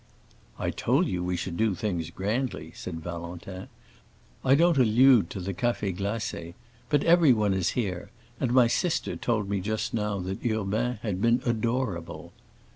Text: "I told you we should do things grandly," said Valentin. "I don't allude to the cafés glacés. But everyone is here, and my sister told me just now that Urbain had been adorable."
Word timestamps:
"I 0.57 0.71
told 0.71 1.05
you 1.05 1.23
we 1.23 1.35
should 1.37 1.57
do 1.57 1.75
things 1.75 2.09
grandly," 2.09 2.71
said 2.73 3.01
Valentin. 3.03 3.67
"I 4.43 4.55
don't 4.55 4.79
allude 4.79 5.29
to 5.29 5.39
the 5.39 5.53
cafés 5.53 5.95
glacés. 5.95 6.55
But 6.89 7.03
everyone 7.03 7.53
is 7.53 7.73
here, 7.77 8.09
and 8.39 8.51
my 8.51 8.65
sister 8.65 9.15
told 9.15 9.47
me 9.47 9.59
just 9.59 9.93
now 9.93 10.17
that 10.21 10.43
Urbain 10.43 10.97
had 11.03 11.21
been 11.21 11.43
adorable." 11.45 12.33